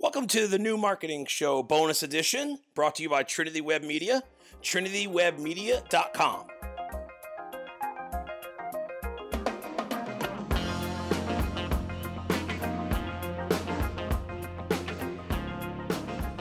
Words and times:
Welcome 0.00 0.26
to 0.28 0.46
the 0.48 0.58
new 0.58 0.76
marketing 0.76 1.26
show 1.26 1.62
bonus 1.62 2.02
edition 2.02 2.58
brought 2.74 2.96
to 2.96 3.02
you 3.02 3.08
by 3.08 3.22
Trinity 3.22 3.60
Web 3.60 3.82
Media, 3.82 4.22
trinitywebmedia.com. 4.62 6.46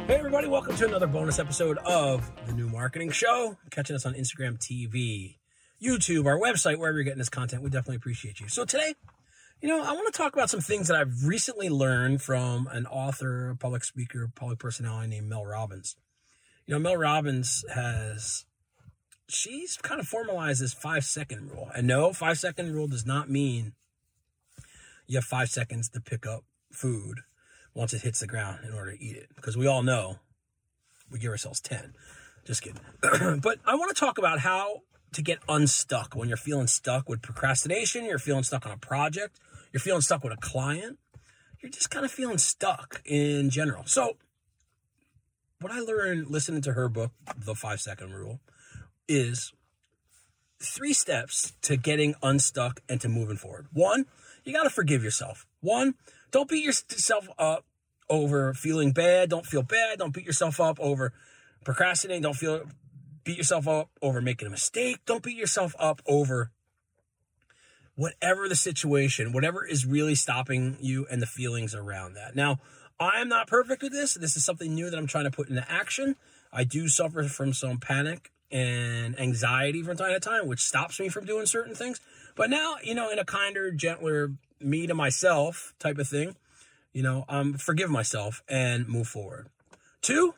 Hey, 0.07 0.15
everybody, 0.15 0.47
welcome 0.47 0.75
to 0.75 0.87
another 0.87 1.07
bonus 1.07 1.39
episode 1.39 1.77
of 1.85 2.29
the 2.45 2.53
new 2.53 2.67
marketing 2.67 3.11
show. 3.11 3.57
Catching 3.69 3.95
us 3.95 4.05
on 4.05 4.15
Instagram 4.15 4.57
TV, 4.57 5.37
YouTube, 5.81 6.25
our 6.25 6.37
website, 6.37 6.77
wherever 6.77 6.97
you're 6.97 7.05
getting 7.05 7.19
this 7.19 7.29
content. 7.29 7.61
We 7.61 7.69
definitely 7.69 7.95
appreciate 7.97 8.39
you. 8.41 8.49
So, 8.49 8.65
today, 8.65 8.95
you 9.63 9.69
know, 9.69 9.81
I 9.81 9.93
want 9.93 10.13
to 10.13 10.17
talk 10.17 10.33
about 10.33 10.49
some 10.49 10.59
things 10.59 10.89
that 10.89 10.97
I've 10.97 11.23
recently 11.23 11.69
learned 11.69 12.21
from 12.21 12.67
an 12.73 12.85
author, 12.85 13.51
a 13.51 13.55
public 13.55 13.85
speaker, 13.85 14.29
public 14.35 14.59
personality 14.59 15.07
named 15.07 15.29
Mel 15.29 15.45
Robbins. 15.45 15.95
You 16.65 16.73
know, 16.73 16.79
Mel 16.79 16.97
Robbins 16.97 17.63
has, 17.73 18.43
she's 19.29 19.77
kind 19.77 20.01
of 20.01 20.07
formalized 20.07 20.61
this 20.61 20.73
five 20.73 21.05
second 21.05 21.49
rule. 21.49 21.71
And 21.73 21.87
no, 21.87 22.11
five 22.11 22.37
second 22.39 22.73
rule 22.73 22.87
does 22.87 23.05
not 23.05 23.29
mean 23.29 23.71
you 25.07 25.15
have 25.15 25.23
five 25.23 25.47
seconds 25.47 25.87
to 25.91 26.01
pick 26.01 26.27
up 26.27 26.43
food 26.69 27.19
once 27.73 27.93
it 27.93 28.01
hits 28.01 28.19
the 28.19 28.27
ground 28.27 28.65
in 28.67 28.73
order 28.73 28.91
to 28.91 29.01
eat 29.01 29.15
it. 29.15 29.29
Because 29.33 29.55
we 29.55 29.65
all 29.65 29.81
know 29.81 30.19
we 31.09 31.19
give 31.19 31.31
ourselves 31.31 31.61
10. 31.61 31.93
Just 32.43 32.63
kidding. 32.63 32.81
but 33.41 33.59
I 33.65 33.75
want 33.75 33.95
to 33.95 33.97
talk 33.97 34.17
about 34.17 34.39
how 34.39 34.81
to 35.13 35.21
get 35.21 35.39
unstuck 35.47 36.15
when 36.15 36.27
you're 36.27 36.37
feeling 36.37 36.67
stuck 36.67 37.09
with 37.09 37.21
procrastination, 37.21 38.05
you're 38.05 38.19
feeling 38.19 38.43
stuck 38.43 38.65
on 38.65 38.71
a 38.71 38.77
project, 38.77 39.39
you're 39.71 39.79
feeling 39.79 40.01
stuck 40.01 40.23
with 40.23 40.33
a 40.33 40.37
client, 40.37 40.99
you're 41.61 41.71
just 41.71 41.89
kind 41.89 42.05
of 42.05 42.11
feeling 42.11 42.37
stuck 42.37 43.01
in 43.05 43.49
general. 43.49 43.83
So, 43.85 44.17
what 45.59 45.71
I 45.71 45.79
learned 45.79 46.27
listening 46.27 46.61
to 46.63 46.73
her 46.73 46.89
book, 46.89 47.11
The 47.37 47.55
Five 47.55 47.79
Second 47.79 48.13
Rule, 48.13 48.41
is 49.07 49.53
three 50.59 50.93
steps 50.93 51.53
to 51.61 51.77
getting 51.77 52.15
unstuck 52.21 52.81
and 52.89 52.99
to 53.01 53.09
moving 53.09 53.37
forward. 53.37 53.67
One, 53.71 54.05
you 54.43 54.53
got 54.53 54.63
to 54.63 54.69
forgive 54.69 55.03
yourself. 55.03 55.45
One, 55.61 55.95
don't 56.31 56.49
beat 56.49 56.65
yourself 56.65 57.27
up 57.37 57.65
over 58.09 58.53
feeling 58.53 58.91
bad. 58.91 59.29
Don't 59.29 59.45
feel 59.45 59.63
bad. 59.63 59.99
Don't 59.99 60.13
beat 60.13 60.25
yourself 60.25 60.59
up 60.59 60.79
over 60.79 61.13
procrastinating. 61.63 62.23
Don't 62.23 62.35
feel 62.35 62.63
beat 63.23 63.37
yourself 63.37 63.67
up 63.67 63.89
over 64.01 64.21
making 64.21 64.47
a 64.47 64.51
mistake. 64.51 64.99
Don't 65.05 65.23
beat 65.23 65.37
yourself 65.37 65.75
up 65.79 66.01
over 66.05 66.51
whatever 67.95 68.49
the 68.49 68.55
situation, 68.55 69.33
whatever 69.33 69.65
is 69.65 69.85
really 69.85 70.15
stopping 70.15 70.77
you 70.81 71.05
and 71.11 71.21
the 71.21 71.27
feelings 71.27 71.75
around 71.75 72.15
that. 72.15 72.35
Now, 72.35 72.59
I 72.99 73.21
am 73.21 73.29
not 73.29 73.47
perfect 73.47 73.81
with 73.81 73.91
this. 73.91 74.13
This 74.15 74.35
is 74.35 74.45
something 74.45 74.73
new 74.73 74.89
that 74.89 74.97
I'm 74.97 75.07
trying 75.07 75.25
to 75.25 75.31
put 75.31 75.49
into 75.49 75.69
action. 75.69 76.15
I 76.51 76.63
do 76.63 76.87
suffer 76.87 77.23
from 77.23 77.53
some 77.53 77.77
panic 77.77 78.31
and 78.51 79.19
anxiety 79.19 79.81
from 79.81 79.97
time 79.97 80.13
to 80.13 80.19
time, 80.19 80.47
which 80.47 80.61
stops 80.61 80.99
me 80.99 81.09
from 81.09 81.25
doing 81.25 81.45
certain 81.45 81.75
things. 81.75 81.99
But 82.35 82.49
now, 82.49 82.75
you 82.83 82.93
know, 82.93 83.09
in 83.09 83.19
a 83.19 83.25
kinder, 83.25 83.71
gentler, 83.71 84.31
me 84.59 84.87
to 84.87 84.93
myself 84.93 85.73
type 85.79 85.97
of 85.97 86.07
thing, 86.07 86.35
you 86.93 87.03
know, 87.03 87.25
um, 87.27 87.55
forgive 87.55 87.89
myself 87.89 88.43
and 88.47 88.87
move 88.87 89.07
forward. 89.07 89.47
Two, 90.01 90.35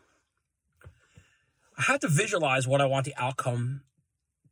I 1.78 1.84
have 1.84 2.00
to 2.02 2.08
visualize 2.08 2.68
what 2.68 2.82
I 2.82 2.86
want 2.86 3.06
the 3.06 3.16
outcome 3.18 3.82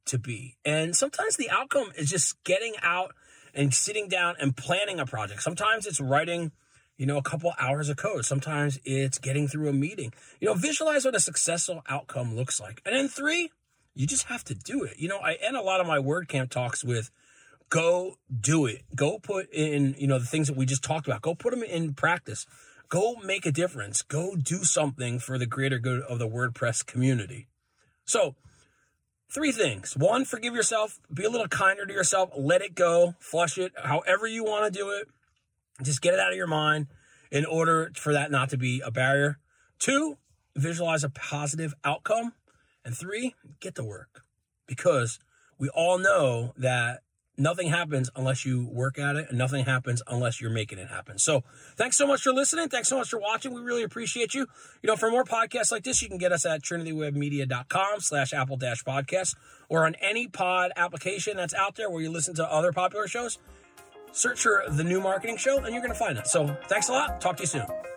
to 0.05 0.17
be. 0.17 0.57
And 0.65 0.95
sometimes 0.95 1.37
the 1.37 1.49
outcome 1.49 1.91
is 1.97 2.09
just 2.09 2.41
getting 2.43 2.73
out 2.81 3.13
and 3.53 3.73
sitting 3.73 4.07
down 4.09 4.35
and 4.39 4.55
planning 4.55 4.99
a 4.99 5.05
project. 5.05 5.41
Sometimes 5.41 5.85
it's 5.85 6.01
writing, 6.01 6.51
you 6.97 7.05
know, 7.05 7.17
a 7.17 7.23
couple 7.23 7.53
hours 7.59 7.89
of 7.89 7.97
code. 7.97 8.25
Sometimes 8.25 8.79
it's 8.83 9.19
getting 9.19 9.47
through 9.47 9.69
a 9.69 9.73
meeting. 9.73 10.11
You 10.41 10.49
know, 10.49 10.53
visualize 10.55 11.05
what 11.05 11.15
a 11.15 11.19
successful 11.19 11.83
outcome 11.87 12.35
looks 12.35 12.59
like. 12.59 12.81
And 12.85 12.95
then 12.95 13.07
three, 13.07 13.51
you 13.95 14.07
just 14.07 14.25
have 14.25 14.43
to 14.45 14.55
do 14.55 14.83
it. 14.83 14.97
You 14.97 15.07
know, 15.07 15.19
I 15.19 15.37
end 15.41 15.55
a 15.55 15.61
lot 15.61 15.79
of 15.79 15.87
my 15.87 15.99
WordCamp 15.99 16.49
talks 16.49 16.83
with 16.83 17.11
go 17.69 18.17
do 18.41 18.65
it. 18.65 18.83
Go 18.95 19.19
put 19.19 19.51
in, 19.53 19.95
you 19.97 20.07
know, 20.07 20.19
the 20.19 20.25
things 20.25 20.47
that 20.47 20.57
we 20.57 20.65
just 20.65 20.83
talked 20.83 21.07
about. 21.07 21.21
Go 21.21 21.35
put 21.35 21.51
them 21.51 21.63
in 21.63 21.93
practice. 21.93 22.45
Go 22.89 23.15
make 23.23 23.45
a 23.45 23.51
difference. 23.51 24.01
Go 24.01 24.35
do 24.35 24.63
something 24.63 25.19
for 25.19 25.37
the 25.37 25.45
greater 25.45 25.79
good 25.79 26.01
of 26.03 26.19
the 26.19 26.27
WordPress 26.27 26.85
community. 26.85 27.47
So, 28.05 28.35
three 29.33 29.51
things. 29.51 29.97
One, 29.97 30.25
forgive 30.25 30.53
yourself. 30.53 30.99
Be 31.11 31.23
a 31.23 31.29
little 31.29 31.47
kinder 31.47 31.85
to 31.85 31.93
yourself. 31.93 32.29
Let 32.37 32.61
it 32.61 32.75
go. 32.75 33.15
Flush 33.19 33.57
it 33.57 33.73
however 33.83 34.27
you 34.27 34.43
want 34.43 34.71
to 34.71 34.79
do 34.79 34.89
it. 34.91 35.07
Just 35.81 36.01
get 36.01 36.13
it 36.13 36.19
out 36.19 36.31
of 36.31 36.37
your 36.37 36.47
mind 36.47 36.87
in 37.31 37.45
order 37.45 37.91
for 37.95 38.13
that 38.13 38.29
not 38.29 38.49
to 38.49 38.57
be 38.57 38.81
a 38.81 38.91
barrier. 38.91 39.39
Two, 39.79 40.17
visualize 40.55 41.03
a 41.03 41.09
positive 41.09 41.73
outcome. 41.83 42.33
And 42.85 42.95
three, 42.95 43.33
get 43.59 43.75
to 43.75 43.83
work 43.83 44.23
because 44.67 45.19
we 45.57 45.69
all 45.69 45.97
know 45.97 46.53
that 46.57 47.01
nothing 47.37 47.69
happens 47.69 48.09
unless 48.15 48.45
you 48.45 48.67
work 48.67 48.99
at 48.99 49.15
it 49.15 49.27
and 49.29 49.37
nothing 49.37 49.65
happens 49.65 50.01
unless 50.07 50.39
you're 50.39 50.51
making 50.51 50.77
it 50.77 50.87
happen. 50.87 51.17
So 51.17 51.43
thanks 51.75 51.97
so 51.97 52.05
much 52.05 52.21
for 52.21 52.31
listening. 52.31 52.69
Thanks 52.69 52.89
so 52.89 52.97
much 52.97 53.09
for 53.09 53.19
watching. 53.19 53.53
We 53.53 53.61
really 53.61 53.83
appreciate 53.83 54.33
you. 54.33 54.41
You 54.81 54.87
know, 54.87 54.95
for 54.95 55.09
more 55.09 55.23
podcasts 55.23 55.71
like 55.71 55.83
this, 55.83 56.01
you 56.01 56.09
can 56.09 56.17
get 56.17 56.31
us 56.31 56.45
at 56.45 56.61
trinitywebmedia.com 56.61 57.99
slash 57.99 58.33
apple 58.33 58.57
dash 58.57 58.83
podcast 58.83 59.35
or 59.69 59.85
on 59.85 59.95
any 59.95 60.27
pod 60.27 60.71
application 60.75 61.37
that's 61.37 61.53
out 61.53 61.75
there 61.75 61.89
where 61.89 62.01
you 62.01 62.11
listen 62.11 62.35
to 62.35 62.51
other 62.51 62.71
popular 62.71 63.07
shows. 63.07 63.39
Search 64.11 64.41
for 64.41 64.63
the 64.69 64.83
new 64.83 65.01
marketing 65.01 65.37
show 65.37 65.57
and 65.57 65.73
you're 65.73 65.81
going 65.81 65.93
to 65.93 65.99
find 65.99 66.17
it. 66.17 66.27
So 66.27 66.55
thanks 66.67 66.89
a 66.89 66.91
lot. 66.91 67.19
Talk 67.19 67.37
to 67.37 67.43
you 67.43 67.47
soon. 67.47 67.92